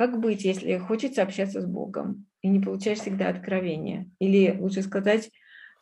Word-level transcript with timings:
как 0.00 0.18
быть, 0.18 0.46
если 0.46 0.78
хочется 0.78 1.22
общаться 1.22 1.60
с 1.60 1.66
Богом 1.66 2.24
и 2.40 2.48
не 2.48 2.58
получаешь 2.58 3.00
всегда 3.00 3.28
откровения? 3.28 4.08
Или 4.18 4.56
лучше 4.58 4.80
сказать, 4.80 5.30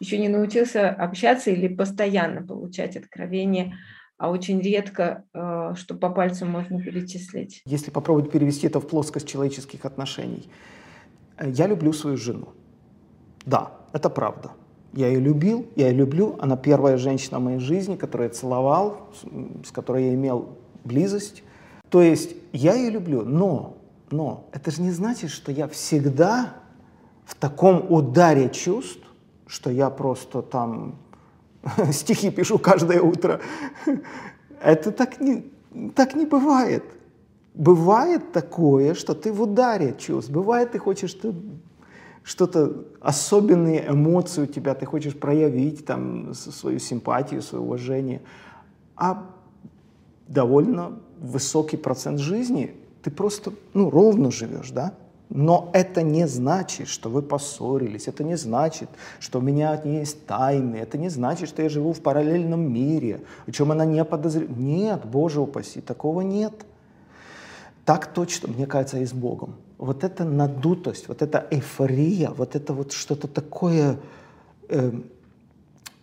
еще 0.01 0.19
не 0.19 0.29
научился 0.29 0.91
общаться 0.91 1.53
или 1.53 1.69
постоянно 1.69 2.45
получать 2.45 2.97
откровения, 2.97 3.77
а 4.17 4.31
очень 4.31 4.61
редко, 4.61 5.25
э, 5.33 5.75
что 5.77 5.95
по 5.95 6.11
пальцам 6.11 6.51
можно 6.51 6.83
перечислить. 6.83 7.63
Если 7.65 7.93
попробовать 7.93 8.33
перевести 8.33 8.67
это 8.67 8.81
в 8.81 8.89
плоскость 8.89 9.29
человеческих 9.29 9.85
отношений, 9.85 10.51
э, 11.37 11.51
я 11.51 11.69
люблю 11.69 11.93
свою 11.93 12.17
жену. 12.17 12.49
Да, 13.47 13.71
это 13.93 14.11
правда. 14.11 14.51
Я 14.95 15.07
ее 15.07 15.21
любил, 15.21 15.69
я 15.77 15.91
ее 15.91 15.95
люблю. 15.97 16.37
Она 16.41 16.57
первая 16.57 16.97
женщина 16.97 17.39
в 17.39 17.43
моей 17.45 17.61
жизни, 17.61 17.95
которую 17.95 18.31
я 18.31 18.35
целовал, 18.35 19.11
с 19.65 19.71
которой 19.71 20.07
я 20.07 20.15
имел 20.15 20.59
близость. 20.83 21.45
То 21.89 22.03
есть 22.03 22.35
я 22.53 22.75
ее 22.75 22.91
люблю, 22.91 23.23
но, 23.23 23.79
но 24.11 24.49
это 24.53 24.71
же 24.71 24.83
не 24.83 24.91
значит, 24.91 25.31
что 25.31 25.53
я 25.53 25.69
всегда 25.69 26.55
в 27.25 27.35
таком 27.35 27.91
ударе 27.93 28.49
чувств, 28.51 29.03
что 29.47 29.71
я 29.71 29.91
просто 29.91 30.43
там 30.43 30.99
стихи 31.93 32.31
пишу 32.31 32.59
каждое 32.59 33.01
утро. 33.01 33.41
Это 34.61 34.93
так 34.93 35.21
не, 35.21 35.51
так 35.95 36.15
не 36.15 36.27
бывает. 36.27 36.85
Бывает 37.55 38.33
такое, 38.33 38.95
что 38.95 39.15
ты 39.15 39.33
в 39.33 39.43
ударе 39.43 39.95
чувств. 39.99 40.31
Бывает, 40.31 40.73
ты 40.73 40.79
хочешь 40.79 41.13
ты 41.15 41.35
что-то, 42.23 42.85
особенные 43.01 43.89
эмоции 43.89 44.43
у 44.43 44.47
тебя, 44.47 44.75
ты 44.75 44.85
хочешь 44.85 45.19
проявить 45.19 45.87
там 45.87 46.35
свою 46.35 46.79
симпатию, 46.79 47.43
свое 47.43 47.65
уважение. 47.65 48.21
А 48.97 49.27
довольно 50.27 50.99
высокий 51.19 51.77
процент 51.77 52.21
жизни 52.21 52.77
ты 53.03 53.11
просто 53.11 53.53
ну, 53.75 53.91
ровно 53.91 54.31
живешь, 54.31 54.71
да? 54.71 54.95
Но 55.31 55.71
это 55.75 56.03
не 56.03 56.27
значит, 56.27 56.89
что 56.89 57.11
вы 57.11 57.21
поссорились, 57.21 58.09
это 58.09 58.25
не 58.25 58.37
значит, 58.37 58.89
что 59.21 59.41
у 59.41 59.43
меня 59.43 59.81
есть 59.85 60.25
тайны, 60.27 60.77
это 60.77 60.97
не 60.97 61.11
значит, 61.11 61.51
что 61.51 61.63
я 61.63 61.69
живу 61.69 61.93
в 61.93 62.01
параллельном 62.01 62.73
мире, 62.73 63.21
о 63.47 63.53
чем 63.53 63.71
она 63.71 63.85
не 63.85 64.03
подозревает. 64.05 64.57
Нет, 64.57 65.05
Боже 65.05 65.41
упаси, 65.41 65.81
такого 65.83 66.23
нет. 66.23 66.55
Так 67.85 68.13
точно, 68.13 68.49
мне 68.49 68.67
кажется, 68.67 68.99
и 68.99 69.05
с 69.05 69.13
Богом. 69.13 69.57
Вот 69.77 70.03
эта 70.03 70.25
надутость, 70.25 71.09
вот 71.09 71.23
эта 71.23 71.47
эйфория, 71.51 72.31
вот 72.31 72.57
это 72.57 72.73
вот 72.73 72.93
что-то 72.93 73.29
такое, 73.29 73.99
э, 74.69 74.93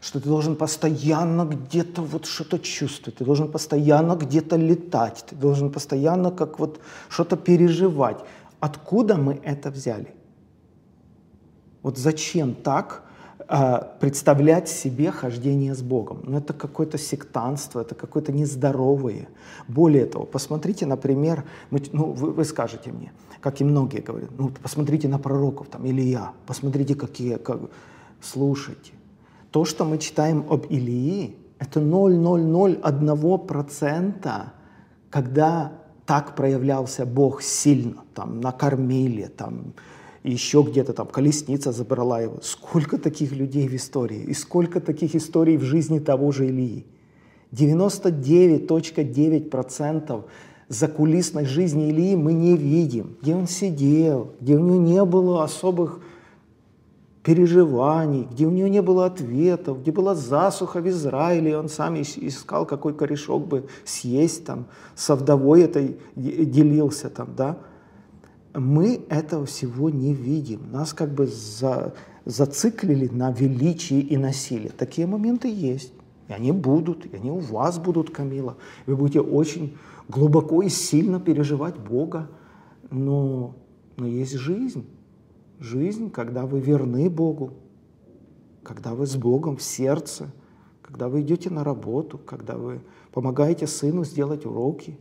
что 0.05 0.19
ты 0.19 0.29
должен 0.29 0.55
постоянно 0.55 1.45
где-то 1.45 2.03
вот 2.03 2.27
что-то 2.27 2.59
чувствовать, 2.59 3.17
ты 3.17 3.25
должен 3.25 3.51
постоянно 3.51 4.15
где-то 4.15 4.55
летать, 4.55 5.25
ты 5.27 5.35
должен 5.35 5.71
постоянно 5.71 6.29
как 6.29 6.59
вот 6.59 6.79
что-то 7.09 7.35
переживать. 7.35 8.17
Откуда 8.59 9.17
мы 9.17 9.39
это 9.43 9.71
взяли? 9.71 10.13
Вот 11.81 11.97
зачем 11.97 12.53
так 12.53 13.01
э, 13.49 13.79
представлять 13.99 14.69
себе 14.69 15.09
хождение 15.09 15.73
с 15.73 15.81
Богом? 15.81 16.21
Ну, 16.23 16.37
это 16.37 16.53
какое-то 16.53 16.99
сектанство, 16.99 17.81
это 17.81 17.95
какое-то 17.95 18.31
нездоровое. 18.31 19.27
Более 19.67 20.05
того, 20.05 20.25
посмотрите, 20.25 20.85
например, 20.85 21.45
мы, 21.71 21.81
ну, 21.93 22.11
вы, 22.11 22.31
вы 22.31 22.45
скажете 22.45 22.91
мне, 22.91 23.11
как 23.41 23.59
и 23.59 23.63
многие 23.63 24.01
говорят, 24.01 24.29
ну, 24.37 24.51
посмотрите 24.61 25.07
на 25.07 25.17
пророков, 25.17 25.67
там, 25.67 25.87
Илья, 25.87 26.31
посмотрите, 26.45 26.93
какие, 26.93 27.37
как... 27.37 27.59
слушайте. 28.21 28.91
То, 29.55 29.63
что 29.63 29.85
мы 29.85 29.97
читаем 29.99 30.43
об 30.49 30.65
Илии, 30.65 31.37
это 31.59 31.79
0,001%, 31.79 34.43
когда 35.09 35.71
так 36.05 36.35
проявлялся 36.35 37.05
Бог 37.05 37.41
сильно, 37.41 38.03
там 38.13 38.41
накормили, 38.41 39.27
там 39.27 39.73
еще 40.23 40.61
где-то 40.61 40.91
там 40.91 41.07
колесница 41.07 41.71
забрала 41.71 42.19
его. 42.19 42.39
Сколько 42.41 42.97
таких 42.97 43.31
людей 43.31 43.69
в 43.69 43.75
истории? 43.77 44.23
И 44.23 44.33
сколько 44.33 44.81
таких 44.81 45.15
историй 45.15 45.55
в 45.55 45.61
жизни 45.61 45.99
того 45.99 46.33
же 46.33 46.47
Илии? 46.47 46.85
99.9% 47.53 50.25
закулисной 50.67 51.45
жизни 51.45 51.87
Илии 51.91 52.15
мы 52.15 52.33
не 52.33 52.57
видим. 52.57 53.15
Где 53.21 53.35
он 53.35 53.47
сидел, 53.47 54.33
где 54.41 54.57
у 54.57 54.59
него 54.59 54.81
не 54.81 55.05
было 55.05 55.45
особых 55.45 56.01
переживаний, 57.25 58.27
где 58.31 58.45
у 58.45 58.51
него 58.51 58.67
не 58.67 58.83
было 58.83 59.07
ответов, 59.07 59.81
где 59.81 59.91
была 59.91 60.13
засуха 60.13 60.79
в 60.79 60.87
Израиле, 60.87 61.51
и 61.51 61.55
он 61.55 61.69
сам 61.69 61.95
искал, 61.95 62.67
какой 62.67 62.93
корешок 62.93 63.47
бы 63.47 63.65
съесть, 63.83 64.45
там, 64.45 64.67
со 64.93 65.15
вдовой 65.15 65.63
этой 65.63 65.97
делился, 66.15 67.09
там, 67.09 67.29
да. 67.35 67.57
Мы 68.53 69.01
этого 69.09 69.47
всего 69.47 69.89
не 69.89 70.13
видим. 70.13 70.71
Нас 70.71 70.93
как 70.93 71.09
бы 71.15 71.25
за, 71.25 71.95
зациклили 72.25 73.07
на 73.07 73.31
величии 73.31 73.99
и 73.99 74.17
на 74.17 74.31
силе. 74.31 74.69
Такие 74.69 75.07
моменты 75.07 75.51
есть. 75.51 75.93
И 76.27 76.33
они 76.33 76.51
будут, 76.51 77.07
и 77.07 77.15
они 77.15 77.31
у 77.31 77.39
вас 77.39 77.79
будут, 77.79 78.11
Камила. 78.11 78.55
Вы 78.85 78.95
будете 78.95 79.21
очень 79.21 79.75
глубоко 80.07 80.61
и 80.61 80.69
сильно 80.69 81.19
переживать 81.19 81.75
Бога. 81.75 82.29
Но, 82.91 83.55
но 83.97 84.05
есть 84.05 84.35
жизнь 84.35 84.85
жизнь, 85.59 86.09
когда 86.09 86.45
вы 86.45 86.59
верны 86.59 87.09
Богу, 87.09 87.53
когда 88.63 88.93
вы 88.95 89.05
с 89.05 89.15
Богом 89.15 89.57
в 89.57 89.61
сердце, 89.61 90.31
когда 90.81 91.07
вы 91.07 91.21
идете 91.21 91.49
на 91.49 91.63
работу, 91.63 92.17
когда 92.17 92.57
вы 92.57 92.81
помогаете 93.11 93.67
сыну 93.67 94.03
сделать 94.03 94.45
уроки, 94.45 94.97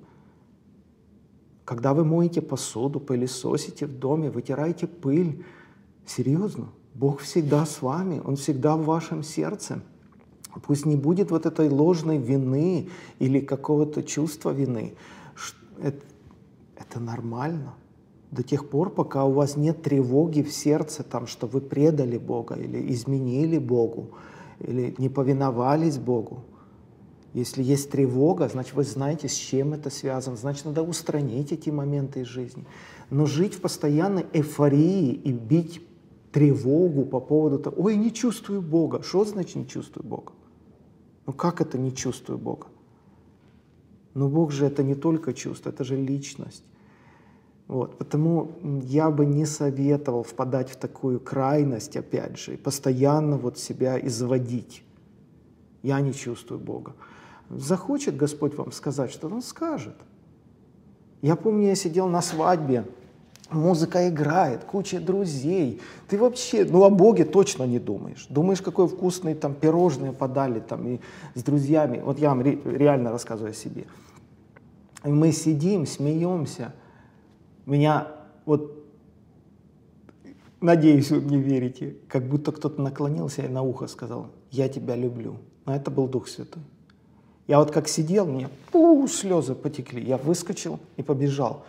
когда 1.64 1.94
вы 1.94 2.04
моете 2.04 2.42
посуду, 2.42 3.00
пылесосите 3.00 3.86
в 3.86 3.98
доме, 3.98 4.30
вытираете 4.30 4.86
пыль. 4.86 5.44
Серьезно, 6.06 6.68
Бог 6.94 7.20
всегда 7.20 7.64
с 7.64 7.80
вами, 7.80 8.20
Он 8.24 8.36
всегда 8.36 8.76
в 8.76 8.84
вашем 8.84 9.22
сердце. 9.22 9.82
Пусть 10.66 10.86
не 10.86 10.96
будет 10.96 11.30
вот 11.30 11.46
этой 11.46 11.68
ложной 11.68 12.18
вины 12.18 12.90
или 13.18 13.40
какого-то 13.40 14.02
чувства 14.02 14.50
вины. 14.50 14.94
Это, 15.80 16.04
это 16.76 17.00
нормально 17.00 17.74
до 18.34 18.42
тех 18.42 18.68
пор, 18.68 18.90
пока 18.90 19.24
у 19.24 19.32
вас 19.32 19.56
нет 19.56 19.82
тревоги 19.82 20.42
в 20.42 20.52
сердце, 20.52 21.02
там, 21.02 21.26
что 21.26 21.46
вы 21.46 21.60
предали 21.60 22.18
Бога 22.18 22.56
или 22.56 22.92
изменили 22.92 23.58
Богу, 23.58 24.10
или 24.58 24.94
не 24.98 25.08
повиновались 25.08 25.98
Богу. 25.98 26.44
Если 27.32 27.62
есть 27.62 27.90
тревога, 27.90 28.48
значит, 28.48 28.74
вы 28.74 28.84
знаете, 28.84 29.28
с 29.28 29.34
чем 29.34 29.72
это 29.72 29.90
связано, 29.90 30.36
значит, 30.36 30.64
надо 30.64 30.82
устранить 30.82 31.52
эти 31.52 31.70
моменты 31.70 32.20
из 32.20 32.26
жизни. 32.26 32.64
Но 33.10 33.26
жить 33.26 33.54
в 33.54 33.60
постоянной 33.60 34.26
эйфории 34.32 35.12
и 35.12 35.32
бить 35.32 35.80
тревогу 36.32 37.04
по 37.04 37.20
поводу 37.20 37.58
того, 37.58 37.76
ой, 37.78 37.96
не 37.96 38.12
чувствую 38.12 38.62
Бога. 38.62 39.02
Что 39.02 39.24
значит 39.24 39.56
не 39.56 39.66
чувствую 39.66 40.06
Бога? 40.06 40.32
Ну 41.26 41.32
как 41.32 41.60
это 41.60 41.78
не 41.78 41.94
чувствую 41.94 42.38
Бога? 42.38 42.66
Ну 44.14 44.28
Бог 44.28 44.52
же 44.52 44.66
это 44.66 44.82
не 44.82 44.94
только 44.94 45.32
чувство, 45.32 45.70
это 45.70 45.84
же 45.84 45.96
личность. 45.96 46.64
Вот, 47.66 47.96
потому 47.96 48.52
я 48.82 49.10
бы 49.10 49.24
не 49.24 49.46
советовал 49.46 50.22
впадать 50.22 50.68
в 50.70 50.76
такую 50.76 51.18
крайность, 51.18 51.96
опять 51.96 52.38
же, 52.38 52.58
постоянно 52.58 53.38
вот 53.38 53.58
себя 53.58 53.98
изводить. 53.98 54.84
Я 55.82 56.00
не 56.00 56.12
чувствую 56.12 56.60
Бога. 56.60 56.94
Захочет 57.48 58.16
Господь 58.16 58.54
вам 58.54 58.70
сказать, 58.70 59.10
что 59.10 59.28
Он 59.28 59.40
скажет. 59.40 59.94
Я 61.22 61.36
помню, 61.36 61.68
я 61.68 61.74
сидел 61.74 62.06
на 62.08 62.20
свадьбе, 62.20 62.84
музыка 63.50 64.10
играет, 64.10 64.64
куча 64.64 65.00
друзей. 65.00 65.80
Ты 66.06 66.18
вообще, 66.18 66.66
ну 66.66 66.84
о 66.84 66.90
Боге 66.90 67.24
точно 67.24 67.64
не 67.64 67.78
думаешь. 67.78 68.26
Думаешь, 68.28 68.60
какой 68.60 68.88
вкусный 68.88 69.34
там 69.34 69.54
пирожные 69.54 70.12
подали 70.12 70.60
там 70.60 70.86
и 70.86 71.00
с 71.34 71.42
друзьями. 71.42 72.02
Вот 72.04 72.18
я 72.18 72.28
вам 72.28 72.42
ре, 72.42 72.60
реально 72.62 73.10
рассказываю 73.10 73.52
о 73.52 73.54
себе. 73.54 73.86
И 75.02 75.08
мы 75.08 75.32
сидим, 75.32 75.86
смеемся– 75.86 76.74
меня 77.66 78.08
вот, 78.46 78.84
надеюсь, 80.60 81.10
вы 81.10 81.20
мне 81.20 81.38
верите, 81.38 81.96
как 82.08 82.28
будто 82.28 82.52
кто-то 82.52 82.80
наклонился 82.80 83.42
и 83.42 83.48
на 83.48 83.62
ухо 83.62 83.86
сказал, 83.86 84.28
я 84.50 84.68
тебя 84.68 84.96
люблю. 84.96 85.36
Но 85.64 85.74
это 85.74 85.90
был 85.90 86.08
Дух 86.08 86.28
Святой. 86.28 86.62
Я 87.46 87.58
вот 87.58 87.70
как 87.70 87.88
сидел, 87.88 88.26
мне 88.26 88.48
пу, 88.70 89.06
слезы 89.08 89.54
потекли. 89.54 90.02
Я 90.02 90.16
выскочил 90.16 90.78
и 90.96 91.02
побежал. 91.02 91.64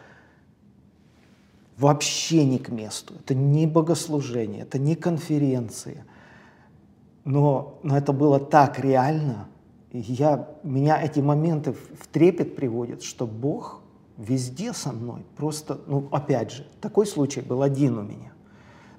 Вообще 1.77 2.45
не 2.45 2.59
к 2.59 2.69
месту. 2.69 3.13
Это 3.19 3.35
не 3.35 3.67
богослужение, 3.67 4.63
это 4.63 4.79
не 4.79 4.95
конференция. 4.95 6.05
Но, 7.25 7.79
но 7.83 7.97
это 7.97 8.13
было 8.13 8.39
так 8.39 8.79
реально. 8.79 9.47
Я, 9.91 10.49
меня 10.63 11.01
эти 11.01 11.19
моменты 11.19 11.73
в 11.73 12.07
трепет 12.07 12.55
приводят, 12.55 13.03
что 13.03 13.25
Бог 13.25 13.81
везде 14.17 14.73
со 14.73 14.91
мной. 14.91 15.25
Просто, 15.35 15.79
ну, 15.87 16.07
опять 16.11 16.51
же, 16.51 16.67
такой 16.81 17.05
случай 17.05 17.41
был 17.41 17.61
один 17.61 17.97
у 17.97 18.03
меня. 18.03 18.31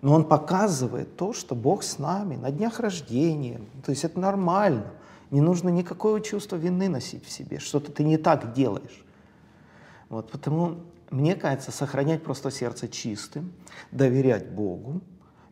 Но 0.03 0.15
он 0.15 0.25
показывает 0.25 1.17
то, 1.17 1.33
что 1.33 1.55
Бог 1.55 1.83
с 1.83 1.99
нами 1.99 2.37
на 2.37 2.51
днях 2.51 2.81
рождения. 2.81 3.61
То 3.85 3.91
есть 3.91 4.05
это 4.05 4.21
нормально. 4.21 4.93
Не 5.31 5.41
нужно 5.41 5.69
никакого 5.71 6.21
чувства 6.21 6.57
вины 6.57 6.89
носить 6.89 7.25
в 7.25 7.31
себе, 7.31 7.59
что-то 7.59 7.91
ты 7.91 8.05
не 8.05 8.17
так 8.17 8.53
делаешь. 8.53 9.05
Вот, 10.09 10.31
потому 10.31 10.77
мне 11.11 11.35
кажется, 11.35 11.71
сохранять 11.71 12.23
просто 12.23 12.51
сердце 12.51 12.89
чистым, 12.89 13.53
доверять 13.93 14.51
Богу, 14.51 15.01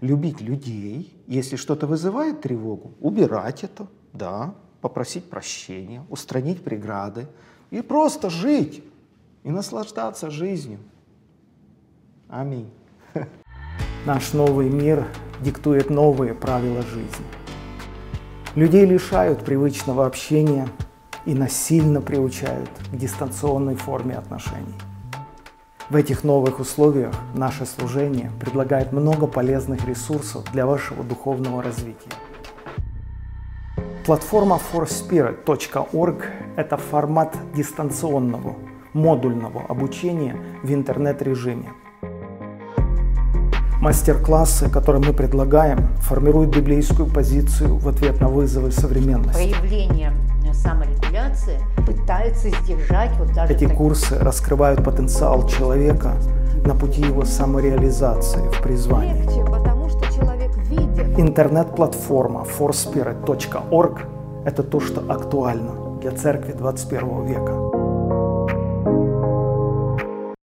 любить 0.01 0.41
людей, 0.41 1.17
если 1.27 1.57
что-то 1.57 1.87
вызывает 1.87 2.41
тревогу, 2.41 2.93
убирать 3.01 3.65
это, 3.65 3.87
да, 4.13 4.55
попросить 4.81 5.31
прощения, 5.31 6.05
устранить 6.11 6.63
преграды 6.63 7.27
и 7.71 7.81
просто 7.81 8.31
жить 8.31 8.85
и 9.45 9.51
наслаждаться 9.51 10.31
жизнью. 10.31 10.81
Аминь. 12.29 12.71
Наш 14.07 14.33
новый 14.33 14.69
мир 14.69 15.07
диктует 15.41 15.91
новые 15.91 16.35
правила 16.35 16.83
жизни. 16.83 17.25
Людей 18.55 18.87
лишают 18.87 19.45
привычного 19.45 20.07
общения 20.07 20.69
и 21.27 21.35
насильно 21.35 22.01
приучают 22.01 22.71
к 22.91 22.97
дистанционной 22.97 23.77
форме 23.77 24.17
отношений. 24.17 24.75
В 25.91 25.97
этих 25.97 26.25
новых 26.25 26.61
условиях 26.61 27.15
наше 27.35 27.67
служение 27.67 28.31
предлагает 28.41 28.93
много 28.93 29.27
полезных 29.27 29.87
ресурсов 29.87 30.51
для 30.53 30.67
вашего 30.67 31.05
духовного 31.05 31.63
развития. 31.63 32.11
Платформа 34.07 34.59
forspirit.org– 34.73 36.25
это 36.57 36.77
формат 36.77 37.37
дистанционного, 37.55 38.57
модульного 38.95 39.63
обучения 39.69 40.37
в 40.63 40.73
интернет-режиме. 40.73 41.73
Мастер-классы, 43.81 44.71
которые 44.71 45.05
мы 45.05 45.13
предлагаем, 45.13 45.89
формируют 45.99 46.57
библейскую 46.57 47.07
позицию 47.07 47.77
в 47.77 47.87
ответ 47.89 48.21
на 48.21 48.29
вызовы 48.29 48.71
современности. 48.71 49.35
Проявление 49.35 50.13
саморегуляции 50.53 51.59
пытается 51.87 52.49
сдержать 52.49 53.11
вот 53.19 53.33
даже 53.35 53.53
Эти 53.53 53.65
такие- 53.65 53.77
курсы 53.77 54.19
раскрывают 54.19 54.83
потенциал 54.83 55.47
человека 55.49 56.13
на 56.65 56.75
пути 56.75 57.03
его 57.03 57.25
самореализации 57.25 58.49
в 58.49 58.63
призвании. 58.63 59.23
легче, 59.23 59.45
потому 59.45 59.89
что 59.91 60.01
человек 60.15 60.57
видит. 60.69 61.19
Интернет-платформа 61.19 62.45
forspirit.org– 62.59 63.99
это 64.47 64.63
то, 64.63 64.81
что 64.81 65.03
актуально 65.13 65.73
для 66.01 66.13
церкви 66.13 66.53
21 66.53 67.27
века. 67.27 67.74